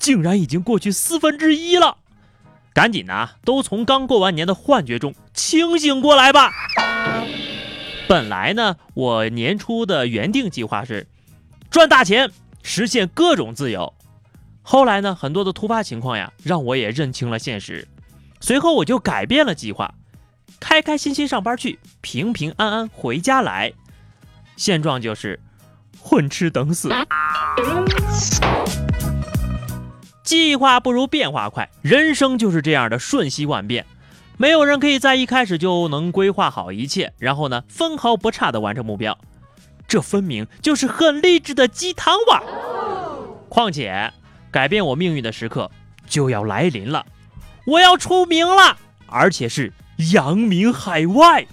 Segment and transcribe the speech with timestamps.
[0.00, 1.98] 竟然已经过去四分之一了，
[2.72, 6.50] 赶紧的，都从刚过完年的幻觉中清醒过来吧！
[8.08, 11.06] 本来呢，我年初的原定计划是
[11.70, 12.30] 赚大钱，
[12.62, 13.92] 实现各种自由。
[14.62, 17.86] 后来呢，很多的突发情况呀，让我也认清了现实。
[18.40, 19.92] 随后我就改变了计划，
[20.58, 23.70] 开开心心上班去，平平安安回家来。
[24.56, 25.38] 现状就是
[26.00, 26.88] 混吃等死。
[30.30, 33.84] 计划不如变化快，人生就是这样的瞬息万变。
[34.36, 39.18] 没有人可以在一开始就能规划好一切，然后呢分毫不差的完成目标。
[39.88, 42.40] 这分明就是很励志的鸡汤哇！
[43.48, 44.12] 况且，
[44.52, 45.68] 改变我命运的时刻
[46.06, 47.04] 就要来临了，
[47.66, 49.72] 我要出名了，而且是
[50.12, 51.44] 扬名海外。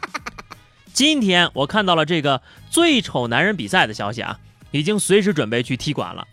[0.92, 4.38] 今天我看到了这个最丑男人比赛的消息啊，
[4.70, 6.26] 已经随时准备去踢馆了。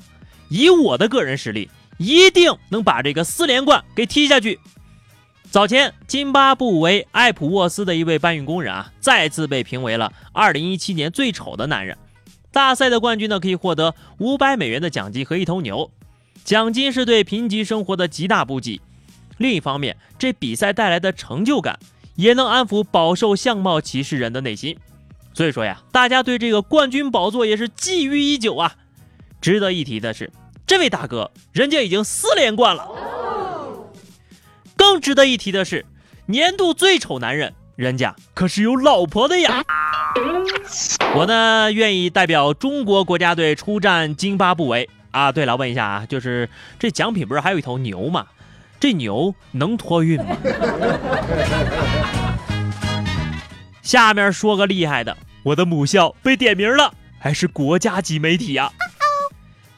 [0.50, 4.60] 以我的个人实力，一定能把这个四连冠给踢下去。
[5.50, 11.98] 早前，津巴布韦艾普沃斯的一位搬运工人啊，再次被评为了2017年最丑的男人。
[12.52, 15.92] 大赛的冠军呢，可以获得500美元的奖金和一头牛，
[16.44, 18.82] 奖金是对贫瘠生活的极大补给。
[19.38, 21.80] 另一方面，这比赛带来的成就感，
[22.16, 24.78] 也能安抚饱受相貌歧视人的内心。
[25.34, 28.76] 所以说呀，大家对这个冠军宝座也是觊觎已久啊。
[29.44, 30.32] 值得一提的是。
[30.66, 32.88] 这位大哥，人家已经四连冠了。
[34.78, 35.86] 更值得一提的是，
[36.28, 39.62] 年度最丑男人，人家可是有老婆的呀。
[41.14, 45.34] 我呢，愿意代表中国国家队出战津巴布韦啊。
[45.34, 48.28] 对了，问一下啊，就是这奖品不是还有一头牛吗？
[48.80, 50.38] 这牛能托运吗？
[53.82, 58.72] 下面说个厉害的，我的母校被点名了，还是国家级媒体呀。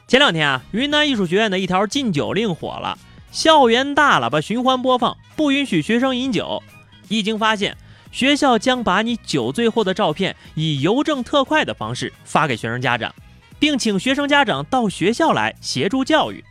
[0.08, 2.96] 前两天啊，云南艺术学院的一条禁酒令火了，
[3.32, 6.62] 校园大喇叭循环播放，不允许学生饮酒。
[7.08, 7.76] 一经发现，
[8.12, 13.12] 学校将把你酒醉后的照片以邮政特快的方式发给学生家长，
[13.58, 16.44] 并请学生家长到学校来协助教育。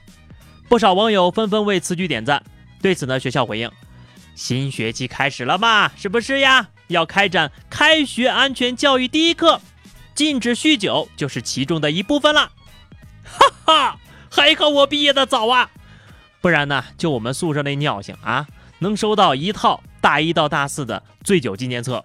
[0.67, 2.44] 不少网友纷纷为此举点赞。
[2.81, 3.71] 对此呢，学校回应：
[4.35, 6.67] 新学期开始了嘛，是不是呀？
[6.88, 9.61] 要开展开学安全教育第一课，
[10.13, 12.51] 禁止酗酒就是其中的一部分了。
[13.67, 13.97] 哈，
[14.29, 15.69] 还好我毕业的早啊，
[16.39, 18.45] 不然呢，就我们宿舍那尿性啊，
[18.79, 22.03] 能收到一套大一到大四的醉酒纪念册。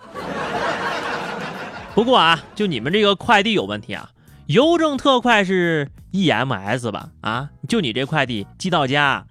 [1.95, 4.11] 不过啊，就你们这个快递有问题啊，
[4.47, 7.11] 邮政特快是 EMS 吧？
[7.21, 9.27] 啊，就你这快递寄到家，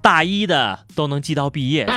[0.00, 1.92] 大一的都能寄到毕业去。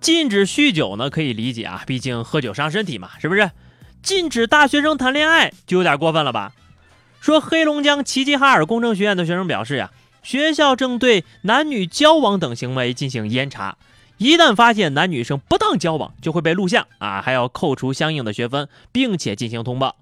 [0.00, 3.52] 禁止酗酒呢，可以理解啊，毕竟喝酒伤身体嘛，是不是？
[4.02, 6.52] 禁止大学生谈恋爱就有点过分了吧？
[7.22, 9.92] 说黑龙江齐齐哈尔工程学院的学生表示呀，
[10.24, 13.76] 学校正对男女交往等行为进行严查，
[14.18, 19.94] 一旦发现男女生不当交往，就会被录像啊，还要扣除相应的学分，并且进行通报。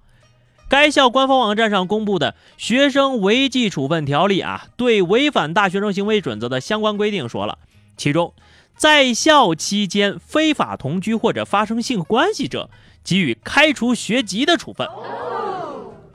[0.70, 7.58] 该校官方网站上公布的《学生违纪处分条例》啊，对违反大学生行为准则的相关规定说了，
[7.98, 8.32] 其中
[8.78, 12.70] 在校期间非法同居或者发生性关系者。
[13.02, 14.86] 给予开除学籍的处分，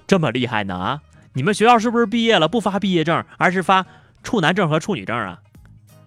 [0.07, 1.01] 这么厉害呢啊！
[1.33, 3.85] 你们学校是不是毕业了不发毕业证，而是发
[4.23, 5.39] 处男证和处女证啊？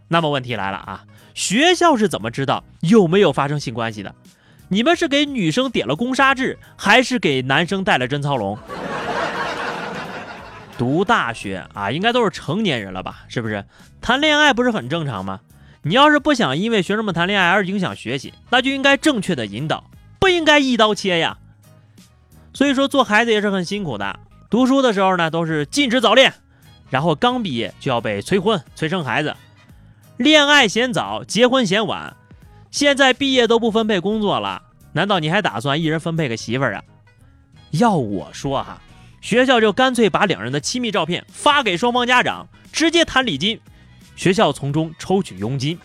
[0.08, 1.04] 那么问题来了啊，
[1.34, 4.14] 学校是怎么知道有没有发生性关系的？
[4.68, 8.58] 你们是给女生点了攻杀制，还是给男生戴了贞操龙？
[10.76, 13.24] 读大学啊，应该都是成年人了吧？
[13.28, 13.64] 是不是？
[14.00, 15.40] 谈恋爱不是很正常吗？
[15.82, 19.84] 你要是不想因为学生们谈恋爱而影响学习，那就应该正确的引导。
[20.20, 21.38] 不应该一刀切呀，
[22.58, 24.18] 所以说做孩子也是很辛苦的。
[24.50, 26.34] 读书的时候呢，都是禁止早恋，
[26.90, 29.36] 然后刚毕业就要被催婚、催生孩子，
[30.16, 32.16] 恋爱嫌早，结婚嫌晚。
[32.72, 34.60] 现在毕业都不分配工作了，
[34.90, 36.82] 难道你还打算一人分配个媳妇儿啊？
[37.70, 38.82] 要我说哈，
[39.20, 43.60] 学校就干脆把两人的亲密照片发给双方家长，直接谈礼金，
[44.16, 45.78] 学校从中抽取佣金。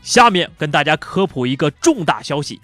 [0.00, 2.58] 下面跟大家科普一个重大消息：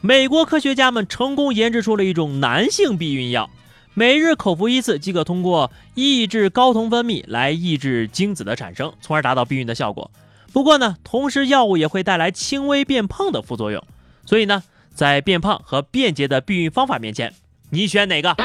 [0.00, 3.50] 美国科学家们成功研制出了一种男性避孕药，
[3.94, 10.10] 每日口服一次即可通过抑制睾酮分泌来抑制精子的产生，从而达到避孕的效果。
[10.52, 13.82] 不过呢，同时药物也会带来轻微变胖的副作用。
[14.24, 14.62] 所以呢，
[14.94, 17.34] 在变胖和便捷的避孕方法面前，
[17.70, 18.36] 你选哪个？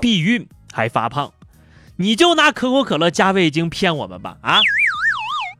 [0.00, 1.32] 避孕还发胖？
[1.96, 4.36] 你就拿可口可乐加味精骗我们吧！
[4.42, 4.60] 啊，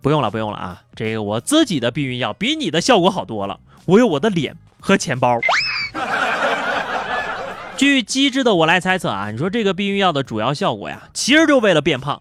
[0.03, 0.83] 不用了，不用了啊！
[0.95, 5.39] 这个我自己的避孕药比你的效果好多了，我有我的脸和钱包。
[7.77, 12.21] 据机智的我来猜测啊，你说这个避孕药的主要效果呀，其实就为了变胖。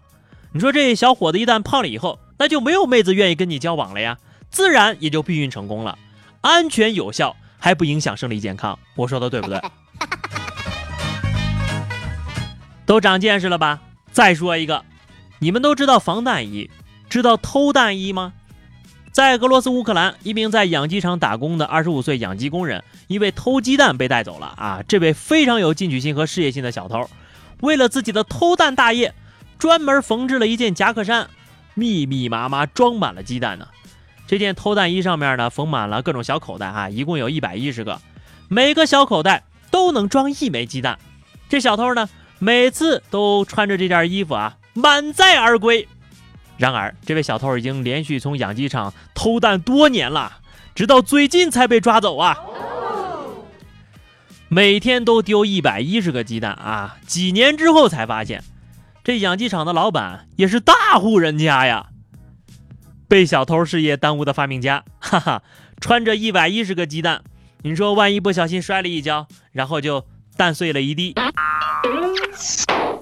[0.52, 4.18] 你说这小伙子一旦胖了以后，那就没有妹子愿意跟你交往了呀，
[4.50, 5.98] 自然也就避孕成功了，
[6.42, 8.78] 安全有效，还不影响生理健康。
[8.94, 9.60] 我说的对不对？
[12.86, 13.80] 都长见识了吧？
[14.12, 14.84] 再说一个，
[15.40, 16.70] 你们都知道防弹衣，
[17.08, 18.34] 知道偷弹衣吗？
[19.16, 24.82] 在俄罗斯乌克兰，一名在养鸡场打工的二十五岁养鸡工人，因为偷鸡蛋被带走了啊！
[24.86, 27.08] 这位非常有进取心和事业心的小偷，
[27.62, 29.14] 为了自己的偷蛋大业，
[29.58, 31.30] 专门缝制了一件夹克衫，
[31.72, 33.66] 密密麻麻装满了鸡蛋呢。
[34.26, 37.98] 这件偷蛋衣上面呢，缝满了各种小口袋哈，一共有一百一十个，
[38.48, 40.98] 每个小口袋都能装一枚鸡蛋。
[41.48, 42.06] 这小偷呢，
[42.38, 45.88] 每次都穿着这件衣服啊，满载而归。
[46.56, 50.38] 然而，这位小偷已经连续从养鸡场偷蛋多年了，
[50.74, 52.38] 直到最近才被抓走啊！
[54.48, 56.96] 每天都丢一百一十个鸡蛋啊！
[57.06, 58.42] 几年之后才发现，
[59.04, 61.88] 这养鸡场的老板也是大户人家呀！
[63.08, 65.42] 被小偷事业耽误的发明家，哈哈，
[65.80, 67.22] 穿着一百一十个鸡蛋，
[67.62, 70.06] 你说万一不小心摔了一跤，然后就
[70.36, 71.14] 蛋碎了一地，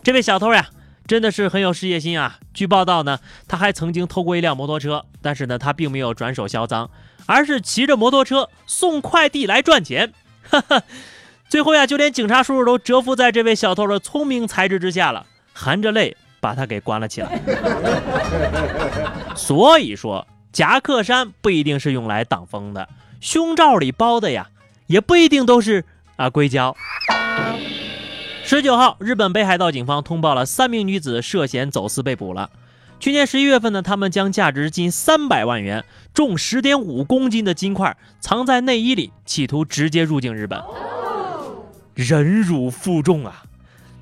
[0.03, 0.67] 这位小偷呀！
[1.07, 2.39] 真的是很有事业心啊！
[2.55, 6.89] 据报道呢，他还曾经偷过一辆摩托车，但是呢，他并没有转手销赃，
[7.27, 10.13] 而是骑着摩托车送快递来赚钱。
[10.49, 10.83] 哈哈，
[11.49, 17.39] 最后呀，就连警察叔叔都折服在这位小偷的聪明才智之下了，含着泪把他给关了起来。
[19.37, 22.89] 所以说，夹克衫不一定是用来挡风的，
[23.21, 24.49] 胸罩里包的呀，
[24.87, 25.85] 也不一定都是
[26.17, 26.75] 啊硅胶。
[28.47, 32.51] 十九号，日本北海道警方通报了三名女子涉嫌走私被捕了。
[33.01, 35.83] 去年十一月份呢，他们将价值近三百万元、
[36.13, 40.63] 重十点五公斤的金块藏在内衣里，企图直接入境日本。
[41.95, 43.45] 忍辱负重啊！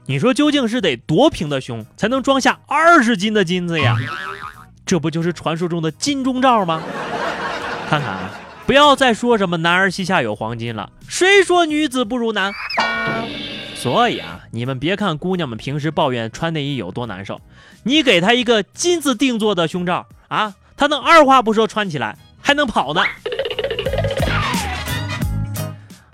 [0.06, 3.96] 你说究竟是得多平的胸才能装下二十斤的金子呀？
[4.84, 6.82] 这不就是传说中的金钟罩吗？
[7.88, 8.30] 看看啊，
[8.66, 12.52] 不要再说什么男儿膝下有黄金了，谁说女子不如男？
[13.82, 17.40] 所以啊，你们别看姑娘们平时抱怨穿内衣有多难受，
[17.82, 23.02] 你给她一个金子定做的胸罩啊，她能二话不说穿起来，还能跑呢。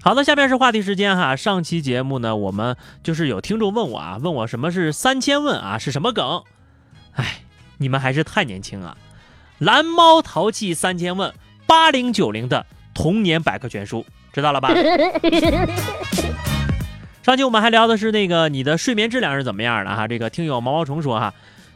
[0.02, 1.36] 好的，下面是话题时间哈。
[1.36, 6.42] 上期节目呢，我们就是有听众问我啊，问我什么是三千问啊，是什么梗？
[7.16, 7.42] 哎，
[7.76, 8.96] 你们还是太年轻啊！
[9.58, 11.34] 蓝猫淘气三千问，
[11.66, 14.70] 八零九零的童年百科全书，知道了吧？
[17.28, 20.08] 上期我们还聊的是那个你的睡眠质量是怎么样的哈？
[20.08, 21.34] 这个听友毛毛虫说哈，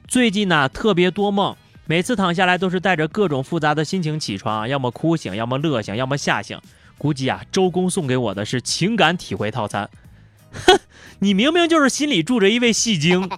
[0.08, 1.54] 最近呢特别多梦，
[1.84, 6.58] 每次躺下来都是带着各种复杂的心情起床，要么哭醒，要么乐醒，要么吓醒。
[6.96, 9.90] 估计啊，周公送给我的是情感体会套餐。
[10.52, 10.78] 哼，
[11.20, 13.28] 你明明就是心里住着一位戏精。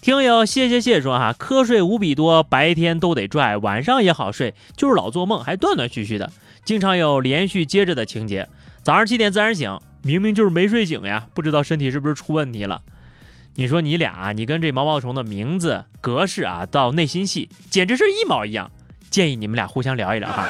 [0.00, 6.30] 听友谢谢谢说哈，瞌睡无比多，白天都得拽，晚上也好睡，就是老做梦，还断断续续的，
[6.64, 8.48] 经常有连续接着的情节。
[8.86, 12.82] 早上七点自然醒，明明就是没睡醒呀，不知道身体是不是出问题了？
[13.56, 18.70] 你说你俩，你跟这毛毛虫的名字格式啊，到内心戏简直是一毛一样。
[19.10, 20.46] 建议你们俩互相聊一聊哈。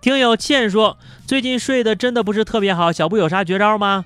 [0.00, 0.96] 听友倩说，
[1.26, 4.04] 最近睡得真的不是特别好，小布有啥绝招吗？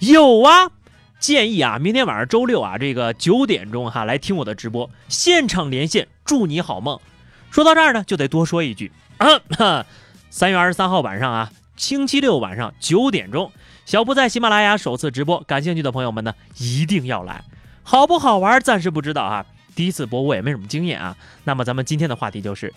[0.00, 0.72] 有啊，
[1.20, 6.98] 建议啊，明天晚上周六啊，这个九点钟哈，来听我的直播，现场连线，祝你好梦。
[7.52, 9.86] 说到这儿呢，就得多说一句 啊。
[10.32, 13.50] 三月二十三号晚上啊，星期六晚上九点钟，
[13.84, 17.42] 小布在喜马拉雅首次直播，感兴趣的朋友们呢一定要来，
[17.82, 19.44] 好不好玩暂时不知道啊，
[19.74, 21.16] 第一次播我也没什么经验啊。
[21.42, 22.72] 那么咱们今天的话题就是，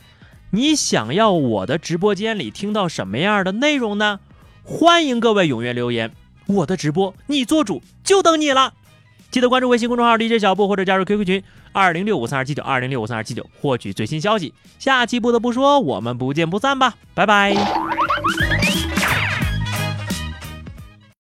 [0.50, 4.20] 你想要我的直播间里听到什么样的内容呢？
[4.64, 6.12] 欢迎各位踊跃留言，
[6.48, 8.74] 我的直播你做主，就等你了。
[9.34, 14.54] 记得关注微信公众号理解小布或者加入 QQ 群二零六五三二七九二零六五三二七九，获取最新消息。
[14.78, 17.52] 下期不得不说，我们不见不散吧，拜拜。